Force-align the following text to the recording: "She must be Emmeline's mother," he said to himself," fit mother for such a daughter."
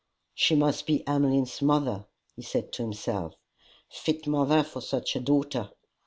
"She 0.33 0.55
must 0.55 0.87
be 0.87 1.07
Emmeline's 1.07 1.61
mother," 1.61 2.07
he 2.35 2.41
said 2.41 2.71
to 2.71 2.81
himself," 2.81 3.35
fit 4.01 4.25
mother 4.25 4.63
for 4.63 4.81
such 4.81 5.15
a 5.15 5.19
daughter." 5.19 5.69